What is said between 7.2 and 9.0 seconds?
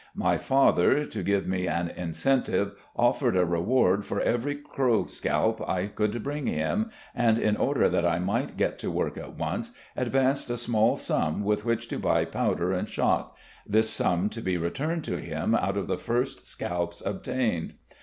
in order that I might get to